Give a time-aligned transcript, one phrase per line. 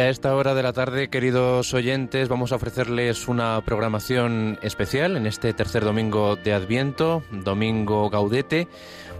[0.00, 5.26] a esta hora de la tarde, queridos oyentes, vamos a ofrecerles una programación especial en
[5.26, 8.66] este tercer domingo de Adviento, domingo gaudete,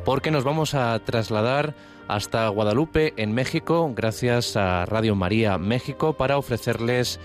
[0.05, 1.75] porque nos vamos a trasladar
[2.09, 7.21] hasta Guadalupe, en México, gracias a Radio María México, para ofrecerles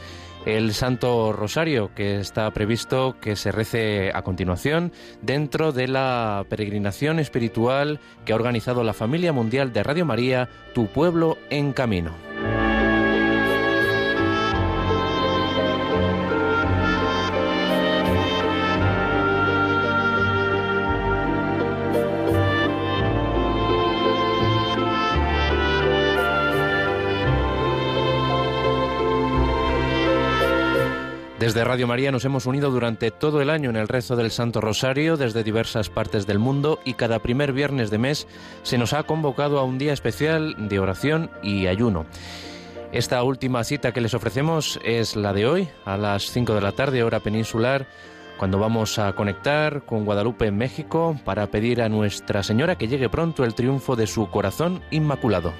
[0.45, 4.91] el Santo Rosario, que está previsto que se rece a continuación
[5.22, 10.88] dentro de la peregrinación espiritual que ha organizado la Familia Mundial de Radio María, Tu
[10.88, 12.11] Pueblo en Camino.
[31.45, 34.61] Desde Radio María nos hemos unido durante todo el año en el rezo del Santo
[34.61, 38.28] Rosario desde diversas partes del mundo y cada primer viernes de mes
[38.64, 42.08] se nos ha convocado a un día especial de oración y ayuno.
[42.92, 46.72] Esta última cita que les ofrecemos es la de hoy, a las 5 de la
[46.72, 47.86] tarde, hora peninsular,
[48.39, 53.08] cuando vamos a conectar con Guadalupe en México para pedir a Nuestra Señora que llegue
[53.08, 55.53] pronto el triunfo de su corazón inmaculado.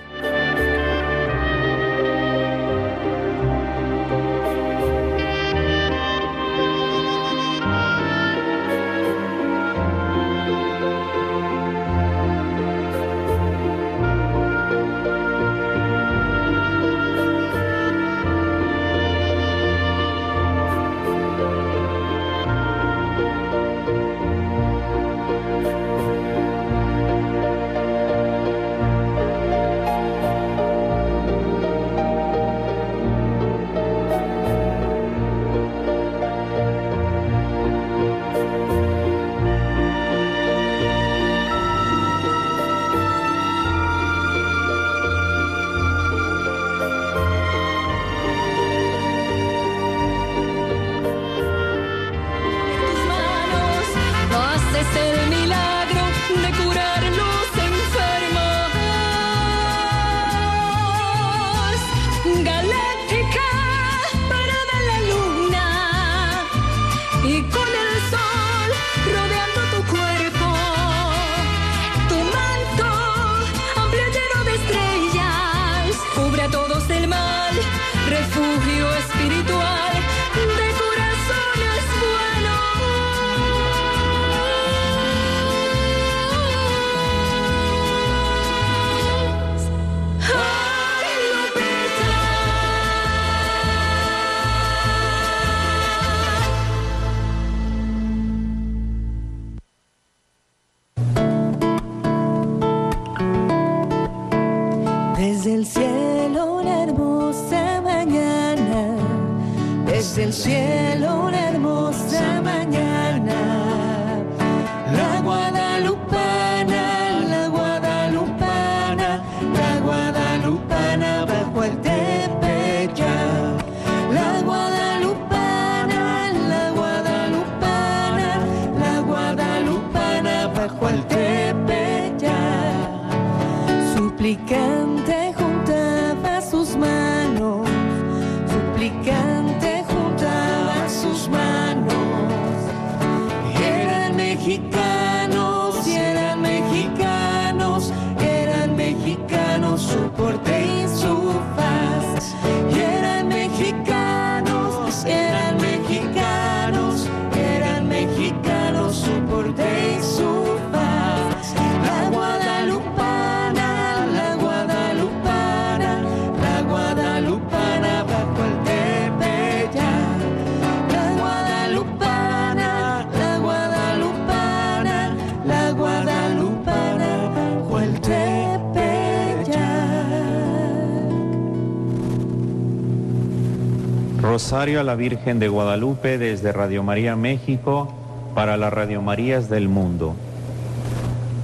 [184.56, 187.94] A la Virgen de Guadalupe desde Radio María México
[188.34, 190.16] para las Radio Marías del mundo.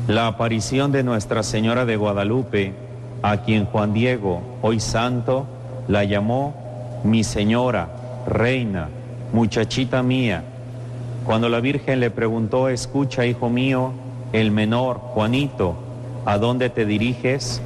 [0.07, 2.71] La aparición de Nuestra Señora de Guadalupe,
[3.21, 5.45] a quien Juan Diego, hoy santo,
[5.89, 6.55] la llamó
[7.03, 7.89] mi señora,
[8.27, 8.87] reina,
[9.33, 10.43] muchachita mía.
[11.25, 13.91] Cuando la Virgen le preguntó, escucha, hijo mío,
[14.31, 15.75] el menor, Juanito,
[16.25, 17.61] ¿a dónde te diriges?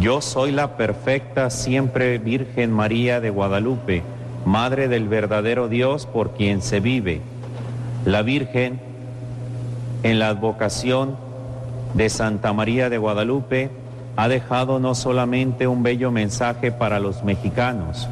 [0.00, 4.15] Yo soy la perfecta, siempre Virgen María de Guadalupe
[4.46, 7.20] Madre del verdadero Dios por quien se vive.
[8.04, 8.78] La Virgen,
[10.04, 11.16] en la advocación
[11.94, 13.70] de Santa María de Guadalupe,
[14.14, 18.08] ha dejado no solamente un bello mensaje para los mexicanos,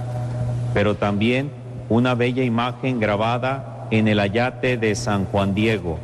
[0.74, 1.52] pero también
[1.88, 6.00] una bella imagen grabada en el ayate de San Juan Diego,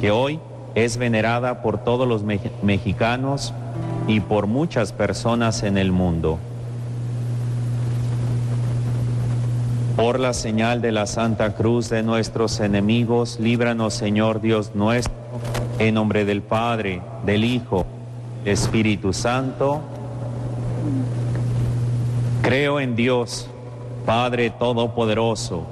[0.00, 0.40] que hoy
[0.74, 2.24] es venerada por todos los
[2.62, 3.52] mexicanos
[4.08, 6.38] y por muchas personas en el mundo.
[9.96, 15.14] Por la señal de la Santa Cruz de nuestros enemigos, líbranos Señor Dios nuestro,
[15.78, 17.86] en nombre del Padre, del Hijo,
[18.44, 19.82] Espíritu Santo.
[22.42, 23.48] Creo en Dios,
[24.04, 25.64] Padre Todopoderoso,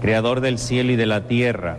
[0.00, 1.76] Creador del cielo y de la tierra.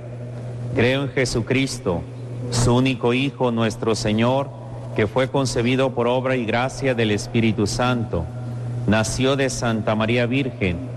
[0.75, 2.03] Creo en Jesucristo,
[2.51, 4.49] su único Hijo, nuestro Señor,
[4.95, 8.23] que fue concebido por obra y gracia del Espíritu Santo.
[8.85, 10.96] Nació de Santa María Virgen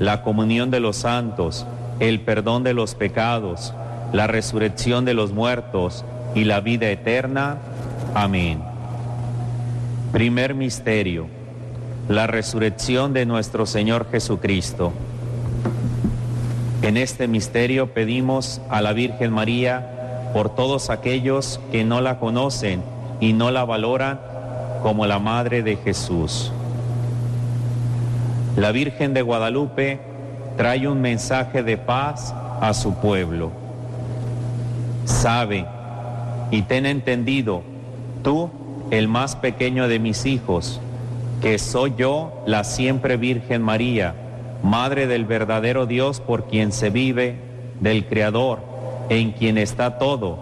[0.00, 1.66] la comunión de los santos,
[2.00, 3.74] el perdón de los pecados,
[4.14, 7.58] la resurrección de los muertos y la vida eterna.
[8.14, 8.62] Amén.
[10.10, 11.26] Primer misterio,
[12.08, 14.94] la resurrección de nuestro Señor Jesucristo.
[16.80, 22.82] En este misterio pedimos a la Virgen María por todos aquellos que no la conocen
[23.20, 24.18] y no la valoran
[24.82, 26.52] como la Madre de Jesús.
[28.56, 30.00] La Virgen de Guadalupe
[30.56, 33.52] trae un mensaje de paz a su pueblo.
[35.04, 35.64] Sabe
[36.50, 37.62] y ten entendido,
[38.22, 38.50] tú,
[38.90, 40.80] el más pequeño de mis hijos,
[41.40, 44.14] que soy yo, la siempre Virgen María,
[44.62, 47.36] Madre del verdadero Dios por quien se vive,
[47.80, 48.58] del Creador,
[49.08, 50.38] en quien está todo,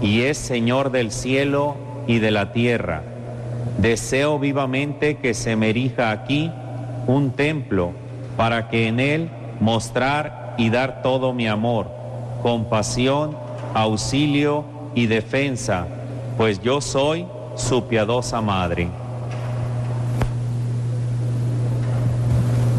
[0.00, 1.76] y es Señor del cielo
[2.08, 3.02] y de la tierra.
[3.78, 6.50] Deseo vivamente que se me erija aquí
[7.06, 7.92] un templo
[8.36, 9.30] para que en él
[9.60, 11.86] mostrar y dar todo mi amor,
[12.42, 13.36] compasión,
[13.74, 14.64] auxilio
[14.94, 15.86] y defensa,
[16.36, 18.88] pues yo soy su piadosa madre.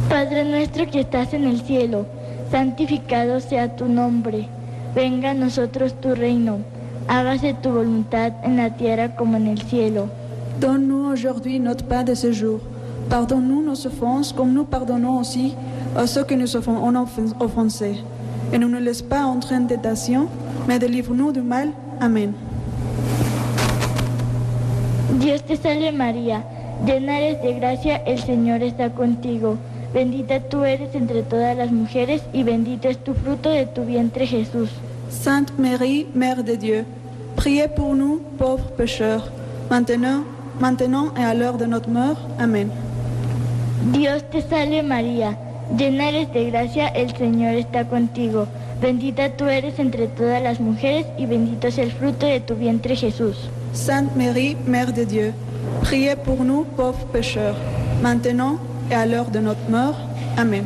[0.10, 2.06] Padre nuestro que estás en el cielo,
[2.51, 4.48] santificado sea tu nombre,
[4.94, 6.60] venga a nosotros tu reino,
[7.07, 10.07] hágase tu voluntad en la tierra como en el cielo.
[10.60, 12.62] Donne-nous aujourd'hui notre pain de ce jour.
[13.10, 15.56] Pardonne-nous nos offenses comme nous pardonnons aussi
[15.96, 16.92] a ceux que nous avons
[17.40, 17.98] offensés.
[18.52, 20.28] Et ne nous laisse pas entrer en tentation,
[20.68, 21.69] mais délivre-nous du mal.
[22.00, 22.34] Amén.
[25.19, 26.44] Dios te salve María,
[26.86, 29.58] llena eres de gracia, el Señor está contigo.
[29.94, 34.28] Bendita tú eres entre todas las mujeres y bendito es tu fruto de tu vientre
[34.28, 34.69] Jesús.
[35.10, 36.86] Sainte Marie, Mère de Dieu,
[37.38, 39.31] priez pour nous pauvres pécheurs,
[39.69, 40.24] maintenant,
[40.60, 42.18] maintenant et à l'heure de notre mort.
[42.38, 42.69] Amén.
[43.92, 45.38] Dios te salve María,
[45.77, 48.48] Llena eres de gracia, el Señor está contigo.
[48.81, 52.96] Bendita tú eres entre todas las mujeres y bendito es el fruto de tu vientre
[52.96, 53.50] Jesús.
[53.74, 55.34] Sainte Marie, Mère de Dieu,
[55.82, 57.55] priez pour nous pauvres pécheurs,
[58.03, 58.60] maintenant
[58.91, 59.98] et à l'heure de notre mort.
[60.38, 60.65] Amén.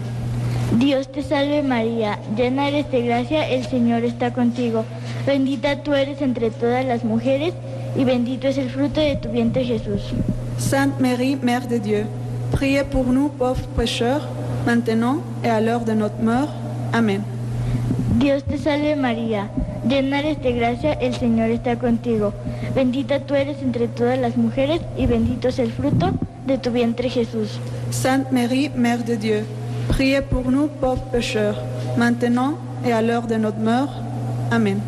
[0.77, 4.83] Dios te salve María, llena eres de gracia, el Señor está contigo.
[5.25, 7.53] Bendita tú eres entre todas las mujeres
[7.97, 10.01] y bendito es el fruto de tu vientre Jesús.
[10.57, 12.05] Sainte Marie, Mère de Dieu,
[12.59, 14.27] priez pour nous pauvres pécheurs,
[14.65, 16.49] maintenant et à l'heure de notre mort.
[16.91, 17.21] Amén.
[18.19, 19.47] Dios te salve María,
[19.87, 22.33] llena eres de gracia, el Señor está contigo.
[22.75, 26.09] Bendita tú eres entre todas las mujeres y bendito es el fruto
[26.47, 27.61] de tu vientre Jesús.
[27.91, 29.45] Sainte Marie, Mère de Dieu,
[29.87, 31.61] priez pour nous pauvres pécheurs,
[31.97, 33.93] maintenant et à l'heure de notre mort.
[34.51, 34.81] Amén.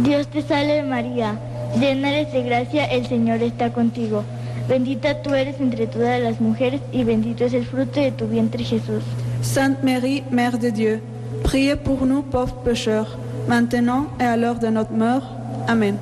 [0.00, 1.38] Dios te salve María,
[1.78, 4.24] llena eres de gracia, el Señor está contigo.
[4.68, 8.64] Bendita tú eres entre todas las mujeres y bendito es el fruto de tu vientre
[8.64, 9.02] Jesús.
[9.42, 11.02] Sainte Marie, Mère de Dieu,
[11.42, 15.22] priez pour nous pauvres pécheurs, maintenant et à l'heure de notre mort.
[15.68, 15.96] Amén.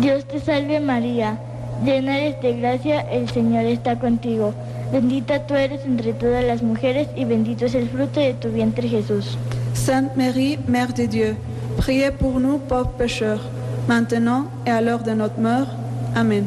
[0.00, 1.36] Dios te salve María,
[1.84, 4.54] llena eres de gracia, el Señor está contigo.
[4.90, 8.88] Bendita tú eres entre todas las mujeres y bendito es el fruto de tu vientre
[8.88, 9.36] Jesús.
[9.74, 11.36] Sainte Marie, Mère de Dieu,
[11.76, 13.42] priez pour nous pauvres pécheurs,
[13.88, 15.68] maintenant et à l'heure de notre mort.
[16.16, 16.44] Amén.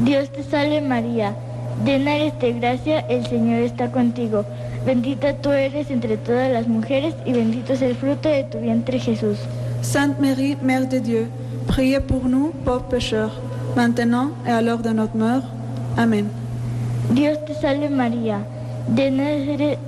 [0.00, 1.34] Dios te salve María,
[1.84, 4.44] llena eres de gracia, el Señor está contigo.
[4.84, 8.98] Bendita tú eres entre todas las mujeres y bendito es el fruto de tu vientre
[8.98, 9.38] Jesús.
[9.82, 11.28] Sainte Marie, Mère de Dieu,
[11.68, 13.40] priez pour nous pauvres pécheurs,
[13.76, 15.44] maintenant et à l'heure de notre mort.
[15.96, 16.26] Amén.
[17.12, 18.40] Dios te salve María,
[18.94, 19.78] llena eres,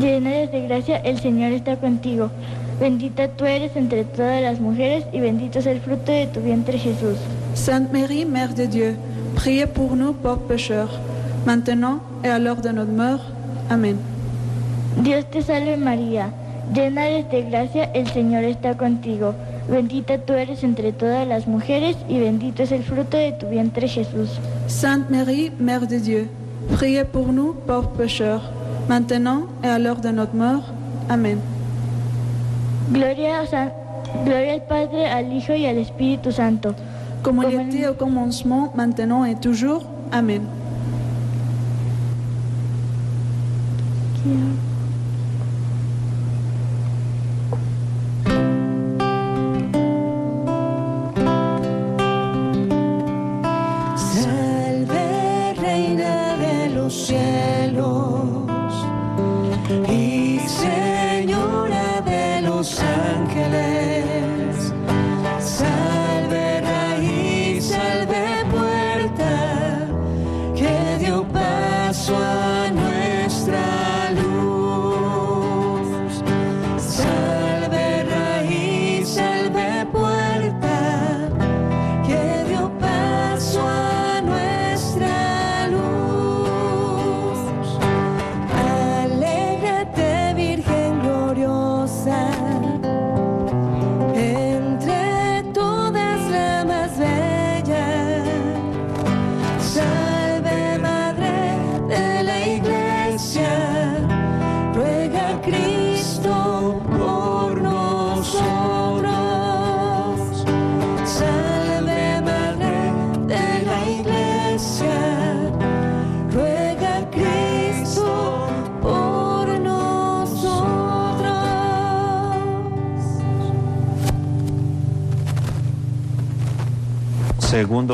[0.00, 2.30] llena eres de gracia, el Señor está contigo.
[2.80, 6.78] Bendita tú eres entre todas las mujeres y bendito es el fruto de tu vientre
[6.78, 7.18] Jesús.
[7.54, 8.96] Sainte Marie, Mère de Dieu,
[9.34, 11.00] priez pour nous pauvres pécheurs,
[11.46, 13.20] maintenant et à l'heure de notre mort.
[13.70, 13.96] Amen.
[14.98, 16.30] Dios te salve María,
[16.74, 19.34] llena eres de gracia, el Señor está contigo.
[19.68, 23.86] Bendita tú eres entre todas las mujeres y bendito es el fruto de tu vientre
[23.88, 24.30] Jesús.
[24.66, 26.28] Sainte Marie, Mère de Dieu,
[26.76, 28.50] priez pour nous pauvres pécheurs,
[28.88, 30.64] maintenant et à l'heure de notre mort.
[31.08, 31.38] Amen.
[32.90, 33.72] Gloria, a San-
[34.24, 36.74] Gloria al Padre, al Hijo y al Espíritu Santo.
[37.22, 39.84] Comme il était au commencement, maintenant et toujours.
[40.10, 40.42] Amen.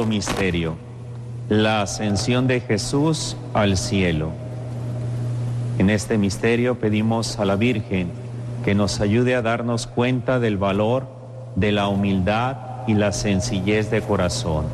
[0.09, 0.77] Misterio,
[1.49, 4.31] la ascensión de Jesús al cielo.
[5.79, 8.11] En este misterio pedimos a la Virgen
[8.65, 11.07] que nos ayude a darnos cuenta del valor
[11.55, 14.65] de la humildad y la sencillez de corazón.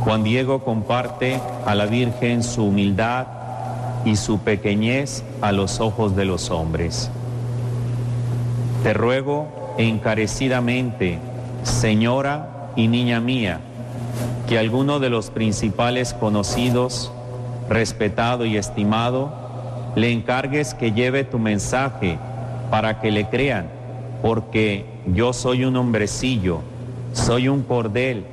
[0.00, 3.26] Juan Diego comparte a la Virgen su humildad
[4.04, 7.10] y su pequeñez a los ojos de los hombres.
[8.82, 11.18] Te ruego encarecidamente,
[11.62, 13.60] Señora y niña mía,
[14.48, 17.12] que alguno de los principales conocidos,
[17.68, 19.32] respetado y estimado,
[19.96, 22.18] le encargues que lleve tu mensaje
[22.70, 23.66] para que le crean,
[24.22, 26.60] porque yo soy un hombrecillo,
[27.12, 28.24] soy un cordel,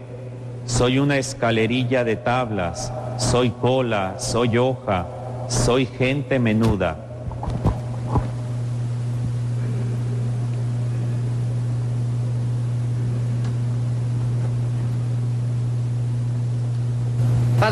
[0.65, 5.05] soy una escalerilla de tablas, soy cola, soy hoja,
[5.47, 7.10] soy gente menuda.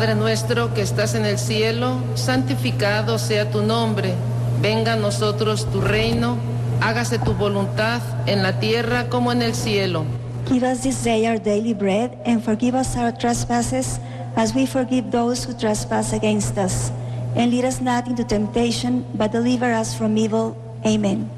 [0.00, 4.14] Padre nuestro que estás en el cielo, santificado sea tu nombre.
[4.62, 6.38] Venga a nosotros tu reino,
[6.80, 10.06] hágase tu voluntad en la tierra como en el cielo.
[10.48, 14.00] Give us this day our daily bread, and forgive us our trespasses,
[14.36, 16.90] as we forgive those who trespass against us.
[17.36, 20.56] And lead us not into temptation, but deliver us from evil.
[20.82, 21.28] Amen.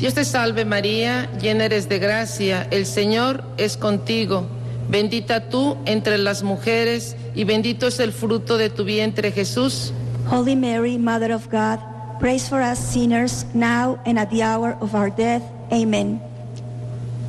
[0.00, 4.48] Dios te salve María, llena eres de gracia, el Señor es contigo.
[4.90, 9.92] Bendita tú entre las mujeres y bendito es el fruto de tu vientre Jesús.
[10.28, 11.78] Holy Mary, Mother of God,
[12.18, 15.42] praise for us sinners, now and at the hour of our death.
[15.70, 16.20] Amen.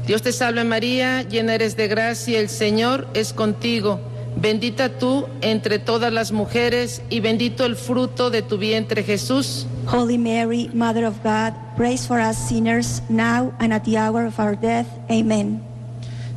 [0.08, 4.00] Dios te salve María, llena eres de gracia, el Señor es contigo.
[4.36, 9.68] Bendita tú entre todas las mujeres y bendito el fruto de tu vientre Jesús.
[9.86, 14.40] Holy Mary, Mother of God, praise for us sinners, now and at the hour of
[14.40, 14.88] our death.
[15.12, 15.71] Amen.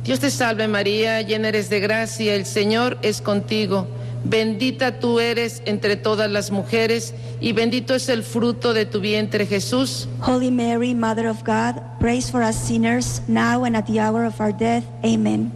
[0.05, 3.87] Dios te salve María, llena eres de gracia, el Señor es contigo.
[4.23, 9.47] Bendita tú eres entre todas las mujeres y bendito es el fruto de tu vientre
[9.47, 10.07] Jesús.
[10.21, 14.39] Holy Mary, Mother of God, praise for us sinners, now and at the hour of
[14.39, 14.83] our death.
[15.03, 15.51] Amen.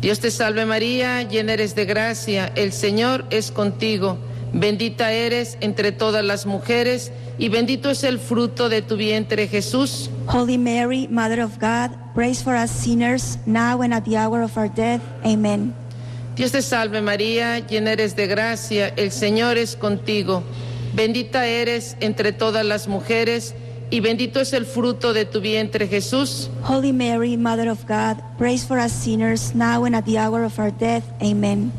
[0.00, 4.18] Dios te salve María, llena eres de gracia, el Señor es contigo.
[4.54, 10.10] Bendita eres entre todas las mujeres y bendito es el fruto de tu vientre Jesús.
[10.28, 14.56] Holy Mary, Mother of God, praise for us sinners, now and at the hour of
[14.56, 15.02] our death.
[15.24, 15.74] Amen.
[16.36, 20.44] Dios te salve María, llena eres de gracia, el Señor es contigo.
[20.94, 23.54] Bendita eres entre todas las mujeres
[23.90, 26.48] y bendito es el fruto de tu vientre Jesús.
[26.62, 30.60] Holy Mary, Mother of God, praise for us sinners, now and at the hour of
[30.60, 31.02] our death.
[31.20, 31.72] Amen.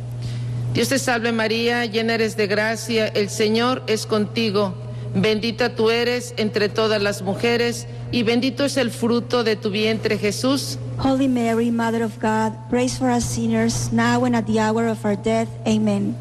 [0.76, 4.74] Dios te salve María, llena eres de gracia, el Señor es contigo.
[5.16, 10.18] Bendita tú eres entre todas las mujeres y bendito es el fruto de tu vientre
[10.18, 10.78] Jesús.
[10.98, 15.06] Holy Mary, Mother of God, pray for us sinners, now and at the hour of
[15.06, 15.48] our death.
[15.66, 16.14] Amen.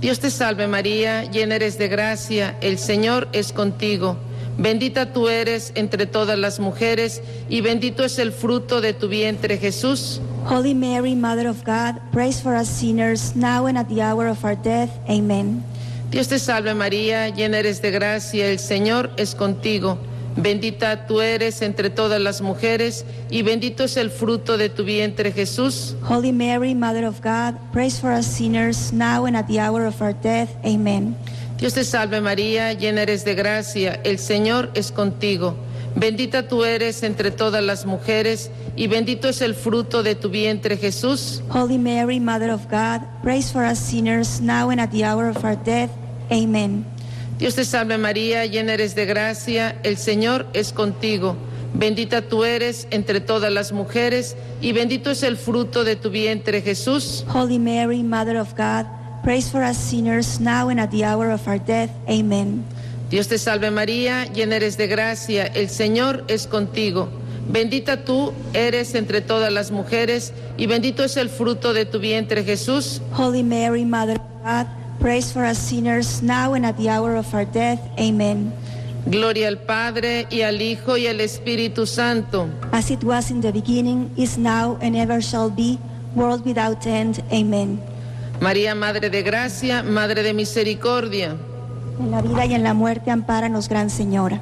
[0.00, 4.16] Dios te salve María, llena eres de gracia, el Señor es contigo.
[4.56, 9.58] Bendita tú eres entre todas las mujeres y bendito es el fruto de tu vientre
[9.58, 10.20] Jesús.
[10.46, 14.44] Holy Mary, Mother of God, pray for us sinners, now and at the hour of
[14.44, 14.90] our death.
[15.10, 15.64] Amen.
[16.10, 19.98] Dios te salve María, llena eres de gracia, el Señor es contigo.
[20.36, 25.32] Bendita tú eres entre todas las mujeres y bendito es el fruto de tu vientre
[25.32, 25.96] Jesús.
[26.08, 30.00] Holy Mary, Mother of God, pray for us sinners, now and at the hour of
[30.00, 30.50] our death.
[30.64, 31.16] Amen.
[31.58, 35.56] Dios te salve María, llena eres de gracia, el Señor es contigo.
[35.96, 40.76] Bendita tú eres entre todas las mujeres y bendito es el fruto de tu vientre
[40.76, 41.42] Jesús.
[41.48, 45.42] Holy Mary, Mother of God, pray for us sinners, now and at the hour of
[45.42, 45.90] our death.
[46.30, 46.84] Amen.
[47.38, 51.34] Dios te salve María, llena eres de gracia, el Señor es contigo.
[51.72, 56.60] Bendita tú eres entre todas las mujeres y bendito es el fruto de tu vientre
[56.60, 57.24] Jesús.
[57.32, 58.86] Holy Mary, Mother of God,
[59.22, 61.90] pray for us sinners, now and at the hour of our death.
[62.06, 62.64] Amen.
[63.10, 67.08] Dios te salve María, llena eres de gracia, el Señor es contigo.
[67.48, 72.42] Bendita tú eres entre todas las mujeres y bendito es el fruto de tu vientre
[72.42, 73.00] Jesús.
[73.16, 74.66] Holy Mary, Mother of God,
[74.98, 77.78] pray for us sinners, now and at the hour of our death.
[77.98, 78.52] Amen.
[79.06, 82.48] Gloria al Padre y al Hijo y al Espíritu Santo.
[82.72, 85.78] As it was in the beginning, is now, and ever shall be,
[86.16, 87.22] world without end.
[87.30, 87.80] Amen.
[88.40, 91.36] María, Madre de Gracia, Madre de Misericordia.
[91.98, 94.40] En la vida y en la muerte, ampáranos, Gran Señora.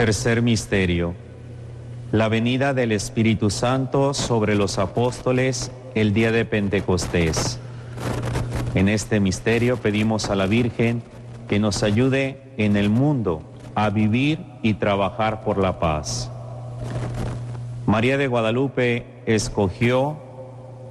[0.00, 1.12] Tercer misterio.
[2.10, 7.60] La venida del Espíritu Santo sobre los apóstoles el día de Pentecostés.
[8.74, 11.02] En este misterio pedimos a la Virgen
[11.50, 13.42] que nos ayude en el mundo
[13.74, 16.30] a vivir y trabajar por la paz.
[17.84, 20.16] María de Guadalupe escogió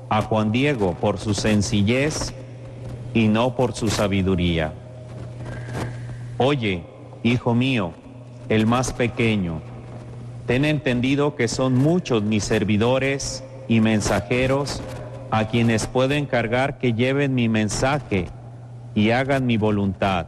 [0.10, 2.36] a Juan Diego por su sencillez
[3.16, 4.72] y no por su sabiduría.
[6.38, 6.84] Oye,
[7.24, 7.92] hijo mío,
[8.50, 9.62] el más pequeño,
[10.48, 14.82] ten entendido que son muchos mis servidores y mensajeros
[15.32, 18.28] a quienes puedo encargar que lleven mi mensaje
[18.96, 20.26] y hagan mi voluntad.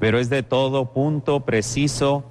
[0.00, 2.24] Pero es de todo punto preciso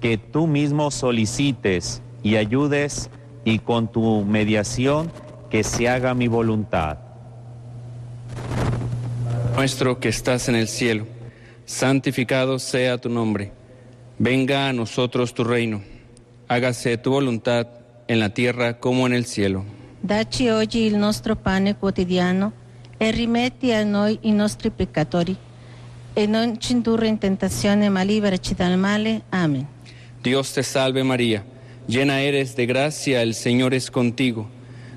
[0.00, 3.10] que tú mismo solicites y ayudes
[3.44, 5.10] y con tu mediación
[5.50, 6.98] que se haga mi voluntad.
[9.56, 11.06] Nuestro que estás en el cielo,
[11.66, 13.59] santificado sea tu nombre.
[14.22, 15.80] Venga a nosotros tu reino.
[16.46, 17.66] Hágase tu voluntad
[18.06, 19.64] en la tierra como en el cielo.
[20.02, 22.52] Dacci oggi il nostro pane quotidiano
[22.98, 25.34] e rimetti a noi i nostri peccatori
[26.12, 29.22] e non ci indurre in tentazione ma liberaci dal male.
[29.30, 29.66] Amen.
[30.22, 31.42] Dios te salve María,
[31.86, 34.50] llena eres de gracia, el Señor es contigo.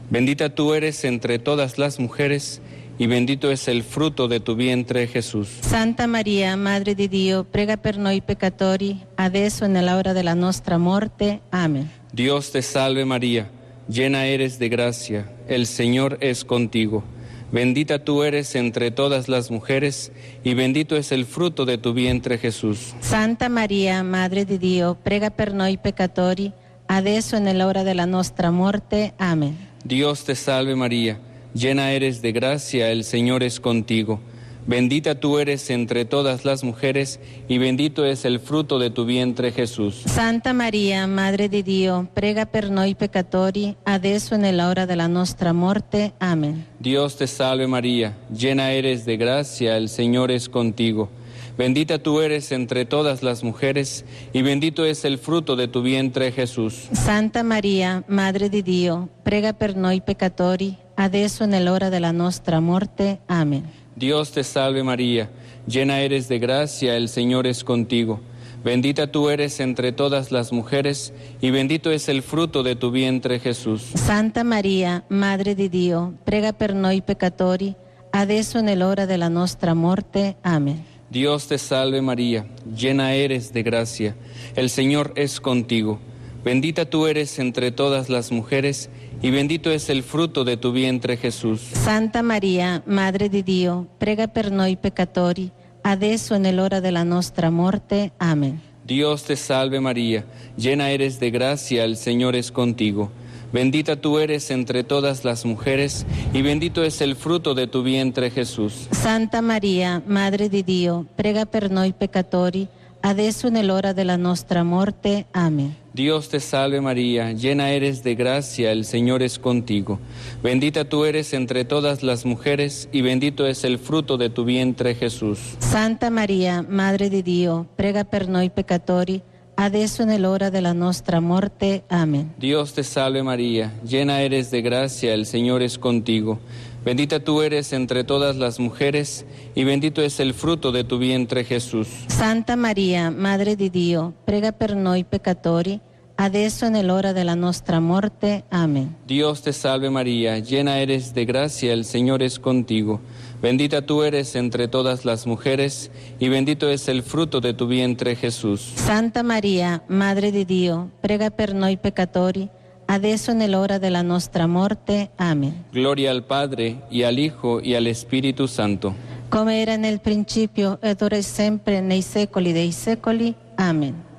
[0.09, 2.62] Bendita tú eres entre todas las mujeres
[2.97, 5.49] y bendito es el fruto de tu vientre Jesús.
[5.62, 11.41] Santa Maria, Madre di Dio, prega per noi peccatori, adesso e nell'ora della nostra morte.
[11.49, 11.89] Amen.
[12.12, 13.49] Dios te salve María,
[13.88, 17.03] llena eres de gracia, el Señor es contigo.
[17.51, 20.12] Bendita tú eres entre todas las mujeres
[20.43, 22.95] y bendito es el fruto de tu vientre Jesús.
[22.99, 26.51] Santa Maria, Madre di Dio, prega per noi peccatori,
[26.88, 29.13] adesso e nell'ora della nostra morte.
[29.17, 29.56] Amen.
[29.84, 31.19] Dios te salve María,
[31.53, 34.19] llena eres de gracia, el Señor es contigo.
[34.65, 39.51] Bendita tú eres entre todas las mujeres, y bendito es el fruto de tu vientre
[39.51, 40.03] Jesús.
[40.05, 45.51] Santa Maria, Madre di Dio, prega per noi peccatori, adesso e nella hora della nostra
[45.51, 46.13] morte.
[46.19, 46.65] Amen.
[46.79, 51.09] Dios te salve María, llena eres de gracia, el Señor es contigo.
[51.57, 56.31] Bendita tú eres entre todas las mujeres, y bendito es el fruto de tu vientre
[56.31, 56.87] Jesús.
[56.93, 63.19] Santa Maria, Madre di Dio, prega per noi peccatori, adesso e nell'ora della nostra morte.
[63.27, 63.63] Amen.
[63.95, 65.29] Dios te salve María,
[65.67, 68.21] llena eres de gracia, el Señor es contigo.
[68.63, 73.39] Bendita tú eres entre todas las mujeres, y bendito es el fruto de tu vientre
[73.39, 73.84] Jesús.
[73.95, 77.75] Santa Maria, Madre di Dio, prega per noi peccatori,
[78.12, 80.38] adesso e nell'ora della nostra morte.
[80.43, 80.86] Amen.
[81.10, 84.15] Dios te salve María, llena eres de gracia,
[84.56, 85.99] el Señor es contigo.
[86.43, 91.17] Bendita tú eres entre todas las mujeres, y bendito es el fruto de tu vientre
[91.17, 91.62] Jesús.
[91.73, 95.49] Santa Maria, Madre di Dio, prega per noi peccatori,
[95.81, 98.12] adesso e nell'ora della nostra morte.
[98.17, 98.59] Amen.
[98.86, 100.25] Dios te salve María,
[100.57, 103.12] llena eres de gracia, el Señor es contigo.
[103.53, 108.29] Bendita tú eres entre todas las mujeres, y bendito es el fruto de tu vientre
[108.29, 108.88] Jesús.
[108.91, 112.67] Santa Maria, Madre di Dio, prega per noi peccatori,
[113.03, 115.25] adesso nell'ora della nostra morte.
[115.31, 115.75] Amen.
[115.93, 119.99] Dios te salve María, llena eres de gracia, el Señor es contigo.
[120.41, 124.95] Bendita tú eres entre todas las mujeres, y bendito es el fruto de tu vientre
[124.95, 125.39] Jesús.
[125.59, 129.21] Santa Maria, Madre di Dio, prega per noi peccatori,
[129.55, 131.83] adesso nell'ora della nostra morte.
[131.89, 132.33] Amen.
[132.37, 136.39] Dios te salve María, llena eres de gracia, el Señor es contigo.
[136.84, 141.46] Bendita tú eres entre todas las mujeres, y bendito es el fruto de tu vientre
[141.46, 141.88] Jesús.
[142.08, 145.80] Santa Maria, Madre di Dio, prega per noi peccatori,
[146.15, 148.43] adesso e nell'ora della nostra morte.
[148.50, 148.98] Amen.
[149.08, 153.00] Dios te salve María, llena eres de gracia, el Señor es contigo.
[153.41, 158.17] Bendita tú eres entre todas las mujeres, y bendito es el fruto de tu vientre
[158.17, 158.74] Jesús.
[158.76, 162.50] Santa Maria, Madre di Dio, prega per noi peccatori,
[162.86, 165.10] adesso nell'ora della nostra morte.
[165.15, 165.65] Amen.
[165.72, 168.93] Gloria al Padre, y al Hijo, y al Espíritu Santo.
[169.30, 173.34] Come era nel principio, ed ora e sempre, nei secoli dei secoli.
[173.56, 174.12] Amen.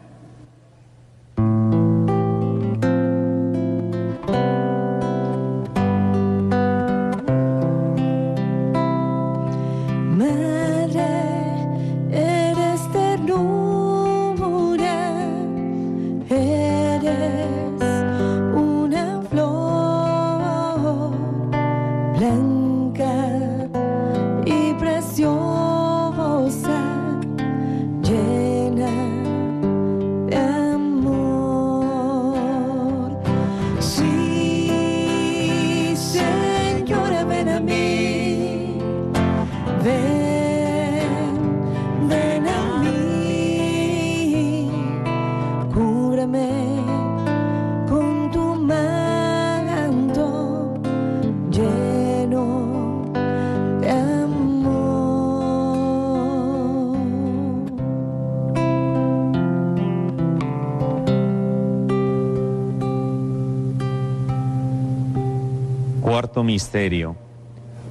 [66.55, 67.17] Misterio.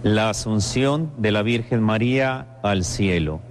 [0.03, 3.41] La asunción de la Virgen María al cielo.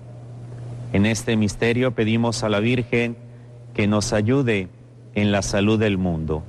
[0.94, 3.18] En este misterio pedimos a la Virgen
[3.74, 4.70] que nos ayude
[5.14, 6.42] en la salud del mundo.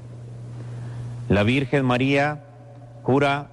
[1.27, 2.45] La Virgen María
[3.01, 3.49] cura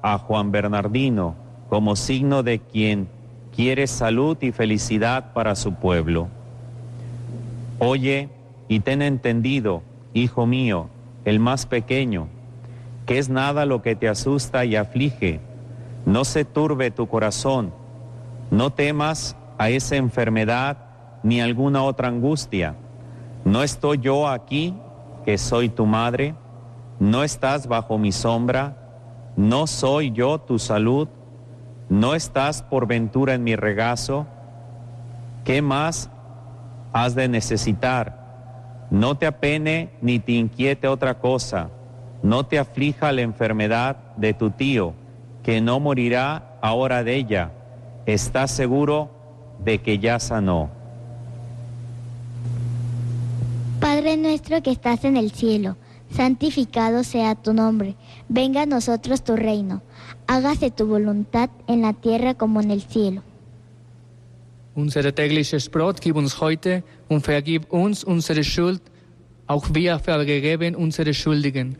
[0.00, 1.34] a Juan Bernardino
[1.68, 3.08] como signo de quien
[3.56, 6.28] quiere salud y felicidad para su pueblo.
[7.80, 8.28] Oye
[8.68, 9.82] y ten entendido,
[10.14, 10.88] hijo mío,
[11.24, 12.28] el más pequeño,
[13.06, 15.40] que es nada lo que te asusta y aflige.
[16.06, 17.72] No se turbe tu corazón,
[18.50, 20.78] no temas a esa enfermedad
[21.22, 22.74] ni alguna otra angustia.
[23.44, 24.74] No estoy yo aquí,
[25.24, 26.34] que soy tu madre,
[26.98, 28.76] no estás bajo mi sombra,
[29.36, 31.08] no soy yo tu salud,
[31.88, 34.26] no estás por ventura en mi regazo.
[35.44, 36.10] ¿Qué más
[36.92, 38.86] has de necesitar?
[38.90, 41.70] No te apene ni te inquiete otra cosa,
[42.22, 44.94] no te aflija la enfermedad de tu tío,
[45.42, 47.52] que no morirá ahora de ella.
[48.06, 49.10] Estás seguro
[49.64, 50.70] de que ya sanó.
[53.80, 55.76] Padre nuestro que estás en el cielo,
[56.14, 57.96] santificado sea tu nombre,
[58.28, 59.82] venga a nosotros tu reino,
[60.28, 63.22] hágase tu voluntad en la tierra como en el cielo.
[64.74, 68.80] Unser tägliches Brot gib uns heute und vergib uns unsere Schuld,
[69.46, 71.76] auch wir vergeben unsere Schuldigen.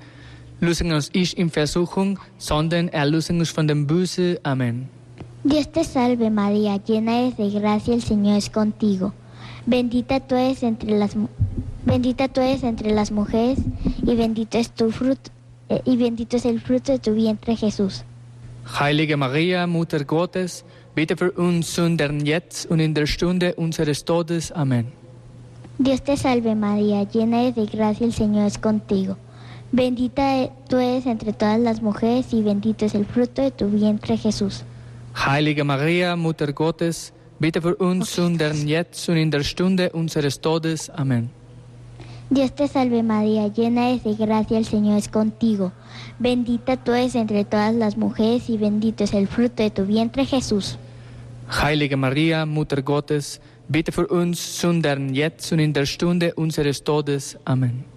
[0.63, 3.89] Lösen uns nicht in Versuchung, sondern erlösen uns von dem.
[5.43, 9.13] Dios te salve María, llena eres de gracia, el Señor es contigo.
[9.67, 11.17] Bendita tú eres entre las
[11.85, 13.59] bendita tú eres entre las mujeres
[14.07, 15.33] y bendito es tu fruto
[15.69, 18.05] eh, y bendito es el fruto de tu vientre Jesús.
[18.81, 24.53] Heilige Maria, Mutter Gottes, bitte für uns Sündern jetzt und in der Stunde unseres Todes.
[24.53, 24.93] Amen.
[25.79, 29.17] Dios te salve María, llena eres de gracia, el Señor es contigo.
[29.73, 34.19] Bendita tú eres entre todas las mujeres y bendito es el fruto de tu vientre
[34.19, 34.65] Jesús.
[35.15, 40.91] Heilige Maria, Mutter Gottes, bitte für uns Sündern jetzt und in der Stunde unseres Todes.
[40.91, 41.31] Amen.
[42.29, 45.73] Dios te salve María, llena eres de gracia, el Señor es contigo.
[46.19, 50.27] Bendita tú eres entre todas las mujeres y bendito es el fruto de tu vientre
[50.27, 50.79] Jesús.
[51.63, 57.39] Heilige Maria, Mutter Gottes, bitte für uns Sündern jetzt und in der Stunde unseres Todes.
[57.45, 57.92] Amen.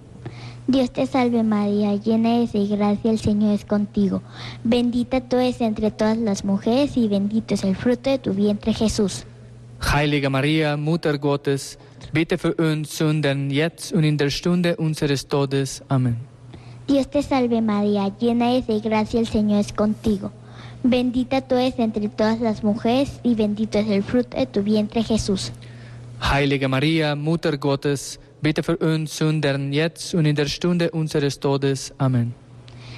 [0.68, 4.24] Dios te salve María, llena eres de gracia, el Señor es contigo.
[4.64, 8.74] Bendita tú eres entre todas las mujeres y bendito es el fruto de tu vientre
[8.74, 9.26] Jesús.
[9.94, 11.78] Heilige Maria, Mutter Gottes,
[12.12, 15.84] bitte für uns Sündern jetzt und in der Stunde unseres Todes.
[15.88, 16.16] Amen.
[16.88, 20.32] Dios te salve María, llena eres de gracia, el Señor es contigo.
[20.84, 25.04] Bendita tú eres entre todas las mujeres y bendito es el fruto de tu vientre
[25.04, 25.52] Jesús.
[26.22, 31.96] Heilige Maria, Mutter Gottes, bitte für uns Sündern jetzt und in der Stunde unseres Todes.
[31.98, 32.36] Amen.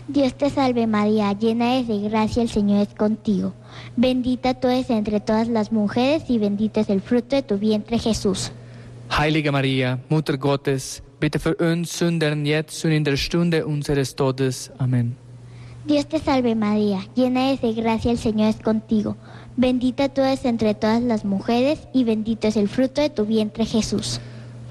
[0.10, 3.54] Dios te salve María, llena eres de gracia, el Señor es contigo.
[3.96, 7.98] Bendita tú eres entre todas las mujeres y bendito es el fruto de tu vientre
[7.98, 8.52] Jesús.
[9.10, 14.70] Heilige Maria, Mutter Gottes, bitte für uns Sündern jetzt und in der Stunde unseres Todes.
[14.80, 15.16] Amen.
[15.86, 19.16] Dios te salve María, llena eres de gracia, el Señor es contigo.
[19.56, 23.66] Bendita tú eres entre todas las mujeres y bendito es el fruto de tu vientre
[23.66, 24.20] Jesús.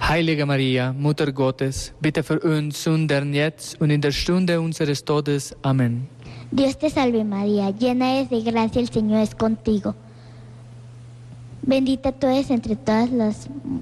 [0.01, 5.57] Heilige Maria, Mutter Gottes, bitte für uns Sündern jetzt und in der Stunde unseres Todes.
[5.63, 6.09] Amen.
[6.51, 9.95] Dios te salve María, llena eres de gracia, el Señor es contigo.
[11.63, 13.81] Bendita tú eres entre todas las mu-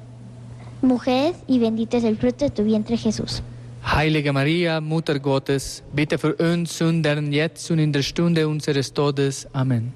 [0.81, 3.43] mujeres y bendito es el fruto de tu vientre Jesús.
[3.85, 9.47] Heilige Maria, Mutter Gottes, bitte für uns Sündern jetzt und in der Stunde unseres Todes.
[9.53, 9.93] Amen.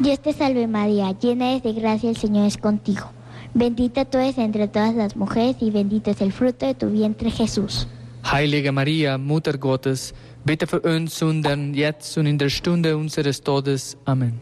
[0.00, 3.06] Dios te salve María, llena eres de gracia, el Señor es contigo.
[3.54, 7.30] Bendita tú eres entre todas las mujeres y bendito es el fruto de tu vientre
[7.30, 7.88] Jesús.
[8.22, 13.96] Heilige Maria, Mutter Gottes, bitte für uns Sündern jetzt und in der Stunde unseres Todes.
[14.04, 14.40] Amen.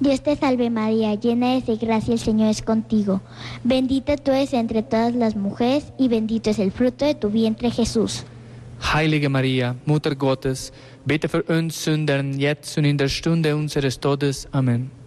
[0.00, 3.20] Dios te salve María, llena eres de gracia, el Señor es contigo.
[3.64, 7.70] Bendita tú eres entre todas las mujeres y bendito es el fruto de tu vientre
[7.70, 8.24] Jesús.
[8.94, 10.72] Heilige Maria, Mutter Gottes,
[11.04, 14.48] bitte für uns Sündern jetzt und in der Stunde unseres Todes.
[14.52, 14.97] Amen.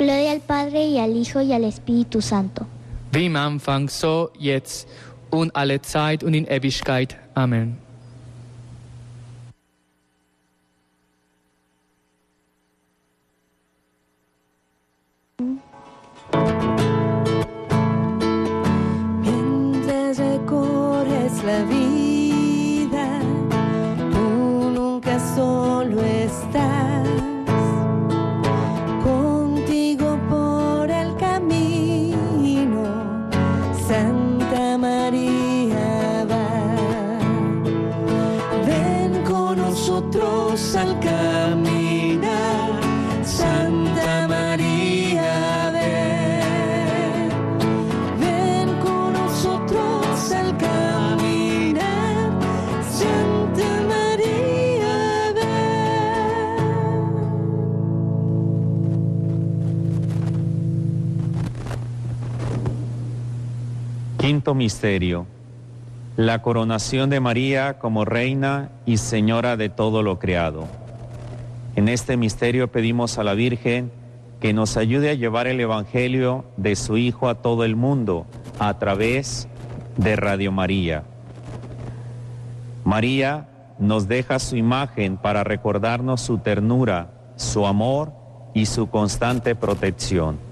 [0.00, 2.66] Gloria al Padre y al Hijo y al Espíritu Santo.
[3.12, 4.88] Wie Anfang, so jetzt
[5.30, 7.18] und alle Zeit und in Ewigkeit.
[7.34, 7.76] Amen.
[64.40, 65.26] Quinto misterio.
[66.16, 70.66] La coronación de María como reina y señora de todo lo creado.
[71.76, 73.92] En este misterio pedimos a la Virgen
[74.40, 78.24] que nos ayude a llevar el Evangelio de su Hijo a todo el mundo
[78.58, 79.46] a través
[79.98, 81.02] de Radio María.
[82.82, 83.46] María
[83.78, 88.14] nos deja su imagen para recordarnos su ternura, su amor
[88.54, 90.49] y su constante protección.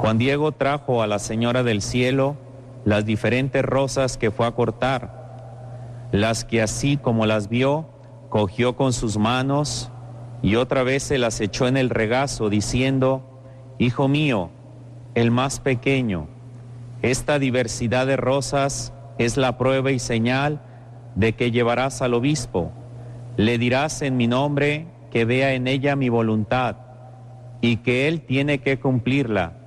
[0.00, 2.38] Juan Diego trajo a la Señora del Cielo
[2.86, 7.86] las diferentes rosas que fue a cortar, las que así como las vio,
[8.30, 9.92] cogió con sus manos
[10.40, 13.42] y otra vez se las echó en el regazo, diciendo,
[13.78, 14.48] Hijo mío,
[15.14, 16.28] el más pequeño,
[17.02, 20.62] esta diversidad de rosas es la prueba y señal
[21.14, 22.72] de que llevarás al obispo.
[23.36, 26.76] Le dirás en mi nombre que vea en ella mi voluntad
[27.60, 29.59] y que él tiene que cumplirla.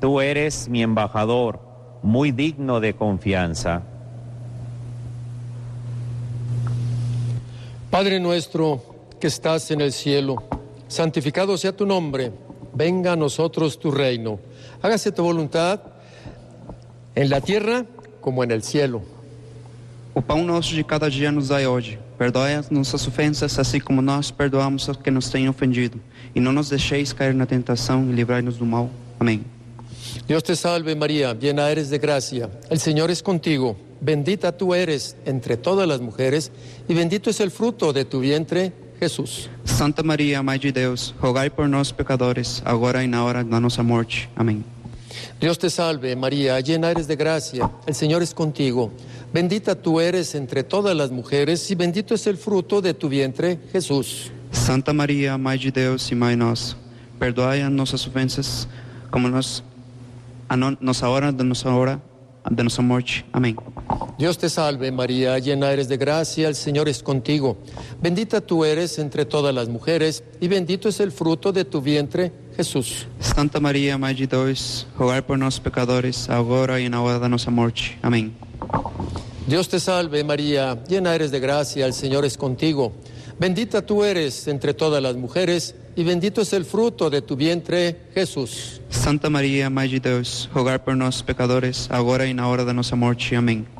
[0.00, 1.60] Tú eres mi embajador,
[2.02, 3.82] muy digno de confianza.
[7.90, 8.82] Padre nuestro
[9.20, 10.42] que estás en el cielo,
[10.88, 12.32] santificado sea tu nombre,
[12.72, 14.38] venga a nosotros tu reino.
[14.80, 15.80] Hágase tu voluntad
[17.14, 17.84] en la tierra
[18.22, 19.02] como en el cielo.
[20.14, 21.98] O pão nosso de cada dia nos dai hoje.
[22.18, 26.00] Perdoe as nossas ofensas, assim como nós perdoamos aos que nos têm ofendido.
[26.34, 28.90] E não nos deixeis cair na tentação e livrai-nos do mal.
[29.18, 29.44] Amém.
[30.26, 35.16] Dios te salve María, llena eres de gracia, el Señor es contigo, bendita tú eres
[35.24, 36.52] entre todas las mujeres
[36.88, 39.48] y bendito es el fruto de tu vientre, Jesús.
[39.64, 43.82] Santa Maria, Mãe de Deus, rogai por nós pecadores, agora e na hora da nossa
[43.82, 44.28] morte.
[44.36, 44.62] Amém.
[45.40, 48.92] Dios te salve María, llena eres de gracia, el Señor es contigo,
[49.32, 53.58] bendita tú eres entre todas las mujeres y bendito es el fruto de tu vientre,
[53.72, 54.30] Jesús.
[54.52, 56.76] Santa Maria, Mãe de Deus e Mãe nossa,
[57.18, 58.68] perdoai as nossas ofensas,
[59.10, 59.62] como nós
[60.50, 62.02] a no- nossa hora da nossa hora
[62.50, 63.24] da nossa morte.
[63.32, 63.54] Amém.
[64.18, 67.56] Dios te salve María, llena eres de gracia, el Señor es contigo,
[68.02, 72.32] bendita tú eres entre todas las mujeres y bendito es el fruto de tu vientre,
[72.56, 73.06] Jesús.
[73.20, 77.50] Santa Maria, Mãe de Deus, rogai por nós pecadores, agora e na hora da nossa
[77.50, 77.96] morte.
[78.02, 78.32] Amém.
[79.46, 82.92] Dios te salve María, llena eres de gracia, el Señor es contigo.
[83.40, 87.96] Bendita tú eres entre todas las mujeres y bendito es el fruto de tu vientre,
[88.12, 88.82] Jesús.
[88.90, 92.94] Santa Maria, Mãe de Deus, rogai por nós pecadores, agora e na hora da nossa
[92.94, 93.34] morte.
[93.34, 93.79] Amém.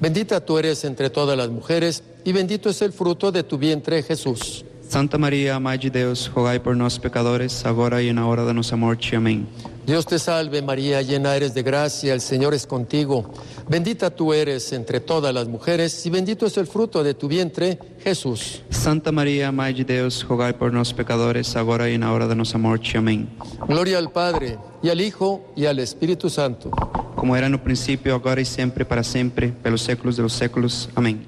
[0.00, 4.02] Bendita tú eres entre todas las mujeres y bendito es el fruto de tu vientre,
[4.02, 4.64] Jesús.
[4.88, 8.76] Santa Maria, Mãe de Deus, rogai por nós pecadores, agora e na hora da nossa
[8.76, 9.16] morte.
[9.16, 9.46] Amém.
[9.84, 13.30] Dios te salve María, llena eres de gracia, el Señor es contigo.
[13.68, 17.78] Bendita tú eres entre todas las mujeres y bendito es el fruto de tu vientre,
[18.02, 18.62] Jesús.
[18.70, 22.56] Santa Maria, Mãe de Deus, rogai por nós pecadores, agora e na hora da nossa
[22.56, 22.96] morte.
[22.96, 23.28] Amém.
[23.68, 26.70] Gloria al Padre y al Hijo y al Espíritu Santo.
[27.16, 30.88] Como era no princípio, agora e sempre, para sempre, pelos séculos dos séculos.
[30.94, 31.20] Amém.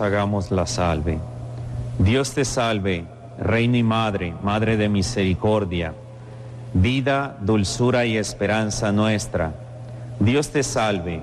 [0.00, 1.18] Hagamos la salve.
[1.98, 3.04] Dios te salve,
[3.38, 5.94] Reina y Madre, Madre de misericordia,
[6.74, 9.52] vida, dulzura y esperanza nuestra.
[10.20, 11.22] Dios te salve.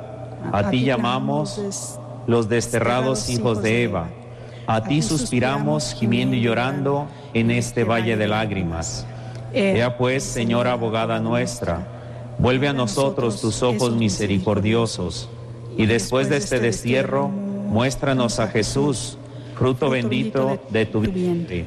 [0.52, 4.08] A ti llamamos los desterrados hijos de Eva.
[4.68, 9.06] A ti suspiramos gimiendo y llorando en este valle de lágrimas.
[9.54, 11.88] Ea pues, Señora abogada nuestra,
[12.40, 15.30] vuelve a nosotros tus ojos misericordiosos
[15.78, 17.32] y después de este destierro,
[17.66, 19.18] muéstranos a Jesús,
[19.56, 21.66] fruto bendito de tu vientre.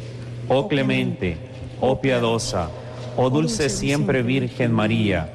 [0.48, 1.36] Oh clemente,
[1.80, 2.68] oh piadosa,
[3.16, 5.30] oh dulce siempre Virgen María,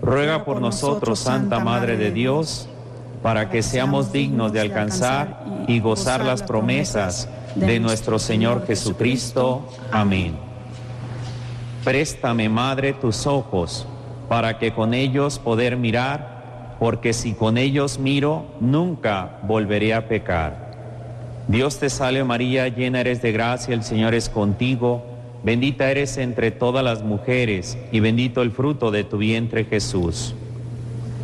[0.00, 2.68] ruega por nosotros, Santa Madre de Dios,
[3.22, 9.66] para que seamos dignos de alcanzar y gozar las promesas de nuestro Señor Jesucristo.
[9.90, 10.36] Amén.
[11.84, 13.86] Préstame, Madre, tus ojos,
[14.28, 16.33] para que con ellos poder mirar
[16.78, 20.64] porque si con ellos miro, nunca volveré a pecar.
[21.48, 25.02] Dios te salve María, llena eres de gracia, el Señor es contigo,
[25.42, 30.34] bendita eres entre todas las mujeres y bendito el fruto de tu vientre Jesús.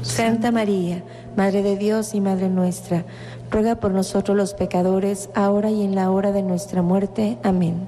[0.03, 1.03] Santa María,
[1.36, 3.05] Madre de Dios y Madre nuestra,
[3.51, 7.38] ruega por nosotros los pecadores, ahora y en la hora de nuestra muerte.
[7.42, 7.86] Amén.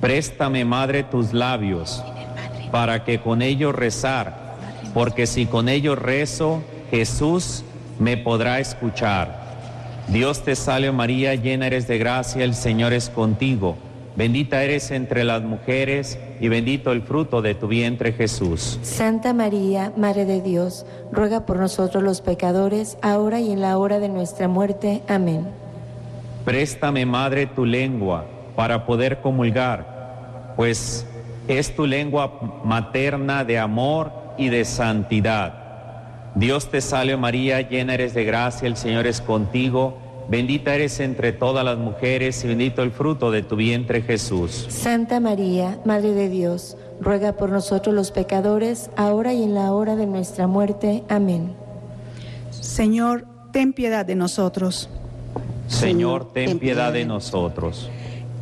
[0.00, 2.02] Préstame, Madre, tus labios,
[2.70, 4.56] para que con ellos rezar,
[4.92, 7.64] porque si con ellos rezo, Jesús
[7.98, 9.44] me podrá escuchar.
[10.08, 13.76] Dios te salve María, llena eres de gracia, el Señor es contigo.
[14.16, 18.78] Bendita eres entre las mujeres y bendito el fruto de tu vientre Jesús.
[18.82, 23.98] Santa María, Madre de Dios, ruega por nosotros los pecadores, ahora y en la hora
[23.98, 25.02] de nuestra muerte.
[25.08, 25.46] Amén.
[26.44, 31.06] Préstame, Madre, tu lengua para poder comulgar, pues
[31.48, 35.63] es tu lengua materna de amor y de santidad.
[36.34, 39.98] Dios te salve María, llena eres de gracia, el Señor es contigo.
[40.28, 44.66] Bendita eres entre todas las mujeres y bendito el fruto de tu vientre Jesús.
[44.68, 49.96] Santa María, Madre de Dios, ruega por nosotros los pecadores, ahora y en la hora
[49.96, 51.04] de nuestra muerte.
[51.08, 51.52] Amén.
[52.50, 54.88] Señor, ten piedad de nosotros.
[55.68, 57.90] Señor, ten piedad de nosotros.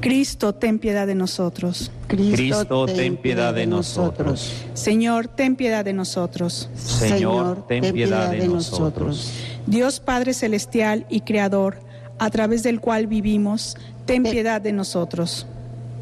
[0.02, 1.92] Cristo, ten piedad de nosotros.
[2.08, 4.52] Cristo, ten piedad de nosotros.
[4.74, 6.68] Señor, ten piedad de nosotros.
[6.74, 9.32] Señor, ten piedad de nosotros.
[9.66, 11.78] Dios Padre Celestial y Creador,
[12.18, 15.46] a través del cual vivimos, ten piedad de nosotros.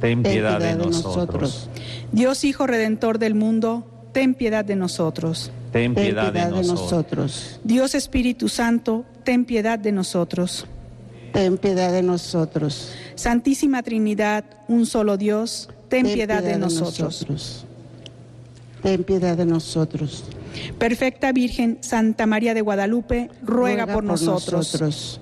[0.00, 1.68] Ten piedad de nosotros.
[2.10, 5.52] Dios Hijo Redentor del mundo, ten piedad de nosotros.
[5.72, 7.60] Ten piedad de nosotros.
[7.64, 10.66] Dios Espíritu Santo, ten piedad de nosotros.
[11.32, 12.92] Ten piedad de nosotros.
[13.14, 17.64] Santísima Trinidad, un solo Dios, ten, piedad, de nosotros.
[18.82, 20.24] Ten piedad de nosotros.
[20.78, 24.52] Perfecta Virgen Santa María de Guadalupe, ruega, por, nosotros.
[24.52, 25.20] nosotros.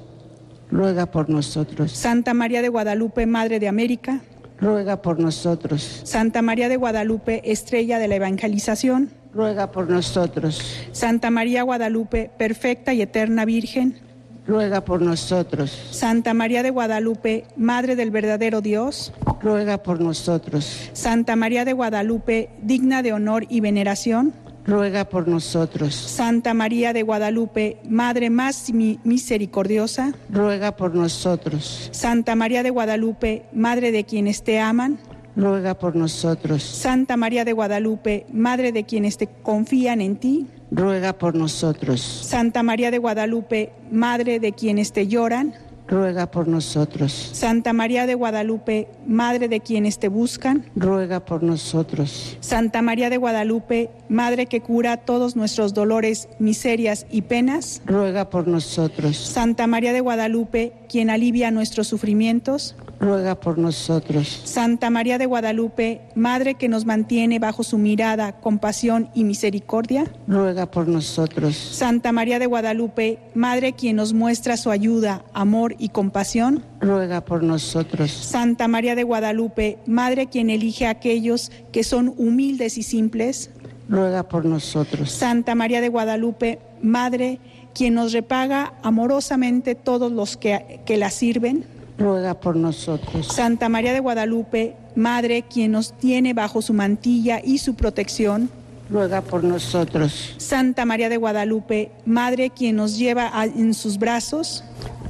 [0.70, 1.92] Ruega por nosotros.
[1.92, 4.20] Santa María de Guadalupe, Madre de América,
[4.60, 6.00] Ruega por nosotros.
[6.02, 10.60] Santa María de Guadalupe, Estrella de la Evangelización, Ruega por nosotros.
[10.90, 14.00] Santa María Guadalupe, perfecta y eterna Virgen,
[14.48, 15.70] Ruega por nosotros.
[15.90, 20.88] Santa María de Guadalupe, Madre del verdadero Dios, Ruega por nosotros.
[20.94, 24.32] Santa María de Guadalupe, digna de honor y veneración,
[24.64, 25.94] Ruega por nosotros.
[25.94, 31.90] Santa María de Guadalupe, Madre más mi- misericordiosa, Ruega por nosotros.
[31.92, 34.98] Santa María de Guadalupe, Madre de quienes te aman,
[35.36, 36.62] Ruega por nosotros.
[36.62, 42.00] Santa María de Guadalupe, Madre de quienes te confían en ti, Ruega por nosotros.
[42.00, 45.54] Santa María de Guadalupe, Madre de quienes te lloran,
[45.88, 47.30] Ruega por nosotros.
[47.32, 52.36] Santa María de Guadalupe, Madre de quienes te buscan, Ruega por nosotros.
[52.40, 58.46] Santa María de Guadalupe, Madre que cura todos nuestros dolores, miserias y penas, Ruega por
[58.46, 59.16] nosotros.
[59.16, 64.40] Santa María de Guadalupe, quien alivia nuestros sufrimientos, Ruega por nosotros.
[64.44, 70.70] Santa María de Guadalupe, Madre que nos mantiene bajo su mirada, compasión y misericordia, Ruega
[70.70, 71.56] por nosotros.
[71.56, 77.44] Santa María de Guadalupe, Madre quien nos muestra su ayuda, amor y compasión, Ruega por
[77.44, 78.10] nosotros.
[78.10, 83.50] Santa María de Guadalupe, Madre quien elige a aquellos que son humildes y simples,
[83.88, 85.12] Ruega por nosotros.
[85.12, 87.38] Santa María de Guadalupe, Madre
[87.74, 91.64] quien nos repaga amorosamente todos los que, que la sirven,
[91.98, 93.26] Ruega por nosotros.
[93.26, 98.50] Santa María de Guadalupe, Madre quien nos tiene bajo su mantilla y su protección,
[98.90, 100.34] Ruega por nosotros.
[100.38, 104.64] Santa María de Guadalupe, Madre quien nos lleva en sus brazos,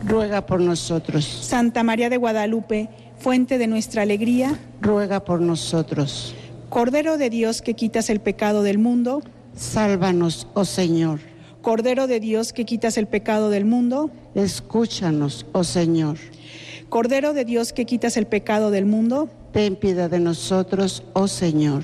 [0.05, 1.25] Ruega por nosotros.
[1.25, 6.35] Santa María de Guadalupe, fuente de nuestra alegría, Ruega por nosotros.
[6.71, 9.23] Cordero de Dios que quitas el pecado del mundo,
[9.55, 11.21] Sálvanos, oh Señor.
[11.63, 16.17] Cordero de Dios que quitas el pecado del mundo, Escúchanos, oh Señor.
[16.89, 21.83] Cordero de Dios que quitas el pecado del mundo, Ten piedad de nosotros, oh Señor.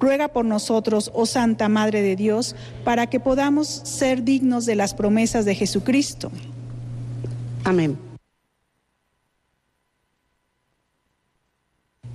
[0.00, 4.94] ruega por nosotros, oh Santa Madre de Dios, para que podamos ser dignos de las
[4.94, 6.32] promesas de Jesucristo.
[7.64, 7.96] Amén.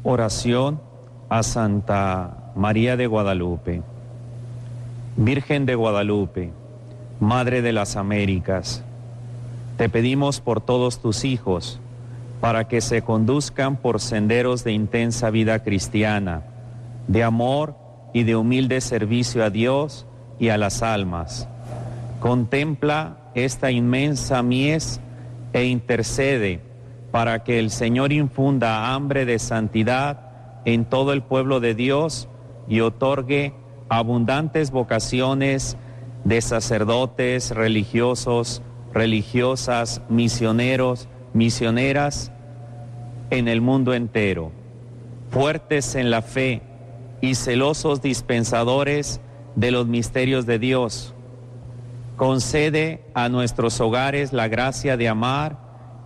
[0.04, 0.82] Oración
[1.30, 3.82] a Santa María de Guadalupe.
[5.16, 6.52] Virgen de Guadalupe,
[7.20, 8.84] Madre de las Américas,
[9.78, 11.80] te pedimos por todos tus hijos,
[12.42, 16.44] para que se conduzcan por senderos de intensa vida cristiana,
[17.08, 17.76] de amor
[18.14, 20.06] y de humilde servicio a Dios
[20.40, 21.48] y a las almas.
[22.20, 25.00] Contempla esta inmensa mies
[25.54, 26.62] e intercede
[27.12, 30.28] para que el Señor infunda hambre de santidad
[30.66, 32.28] en todo el pueblo de Dios
[32.68, 33.54] y otorgue
[33.90, 35.78] abundantes vocaciones
[36.24, 38.62] de sacerdotes, religiosos,
[38.94, 42.32] religiosas, misioneros, misioneras
[43.30, 44.52] en el mundo entero,
[45.30, 46.62] fuertes en la fe
[47.22, 49.20] y celosos dispensadores
[49.56, 51.14] de los misterios de Dios.
[52.16, 55.58] Concede a nuestros hogares la gracia de amar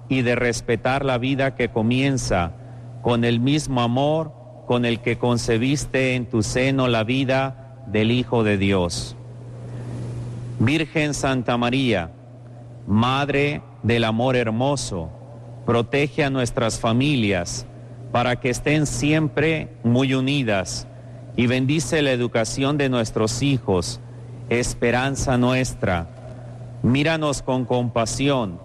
[0.10, 2.54] y de respetar la vida que comienza
[3.02, 4.34] con el mismo amor
[4.68, 9.18] con el que concebiste en tu seno la vida del Hijo de Dios.
[10.60, 12.12] Virgen Santa María,
[12.88, 15.10] Madre del Amor Hermoso,
[15.66, 17.66] protege a nuestras familias
[18.12, 20.88] para que estén siempre muy unidas
[21.36, 24.00] y bendice la educación de nuestros hijos,
[24.50, 26.10] esperanza nuestra.
[26.84, 28.60] Míranos con compasión,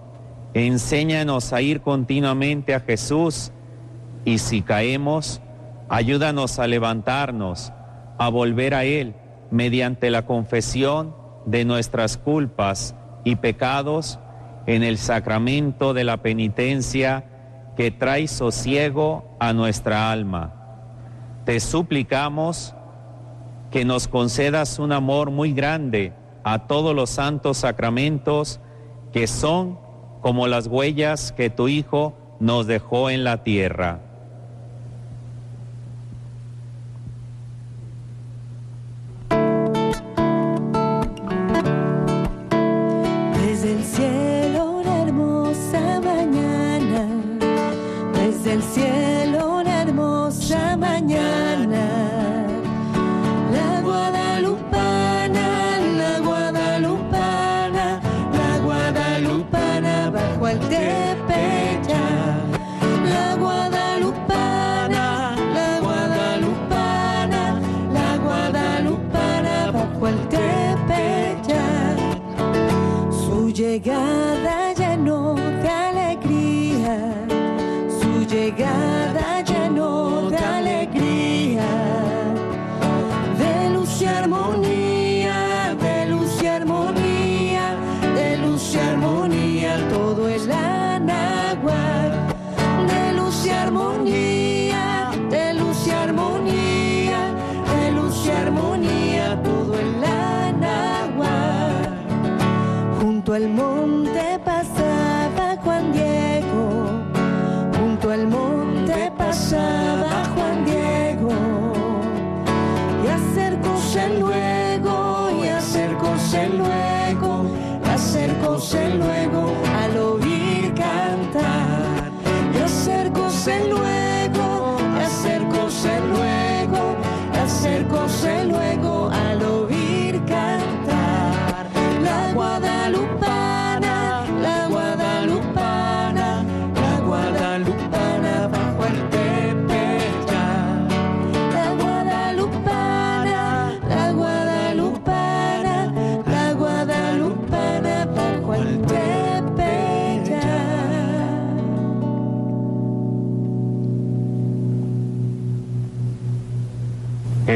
[0.55, 3.53] enséñanos a ir continuamente a Jesús
[4.25, 5.41] y si caemos,
[5.89, 7.73] ayúdanos a levantarnos,
[8.19, 9.14] a volver a Él
[9.51, 11.14] mediante la confesión
[11.45, 14.19] de nuestras culpas y pecados
[14.67, 17.25] en el sacramento de la penitencia
[17.77, 20.55] que trae sosiego a nuestra alma.
[21.45, 22.75] Te suplicamos
[23.71, 26.12] que nos concedas un amor muy grande
[26.43, 28.61] a todos los santos sacramentos
[29.12, 29.79] que son
[30.21, 34.01] como las huellas que tu Hijo nos dejó en la tierra.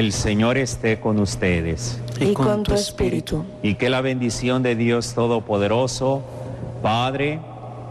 [0.01, 2.01] El Señor esté con ustedes.
[2.19, 3.45] Y con tu espíritu.
[3.63, 6.23] Y que la bendición de Dios Todopoderoso,
[6.81, 7.39] Padre,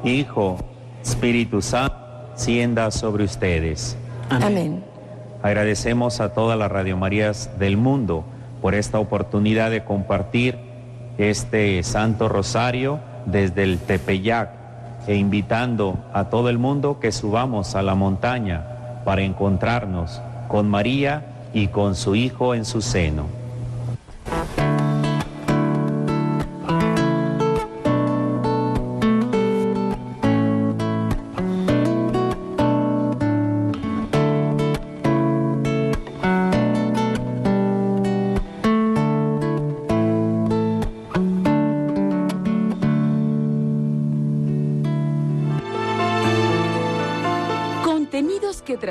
[0.03, 0.57] Hijo,
[1.03, 1.95] Espíritu Santo,
[2.33, 3.95] sienda sobre ustedes.
[4.31, 4.83] Amén.
[5.43, 8.25] Agradecemos a todas las Radio Marías del mundo
[8.59, 10.57] por esta oportunidad de compartir
[11.19, 14.49] este Santo Rosario desde el Tepeyac
[15.05, 21.28] e invitando a todo el mundo que subamos a la montaña para encontrarnos con María
[21.53, 23.38] y con su Hijo en su seno.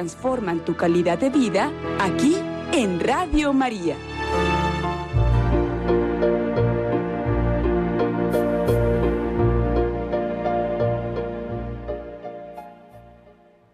[0.08, 2.36] Transforman tu calidad de vida aquí
[2.72, 3.94] en Radio María.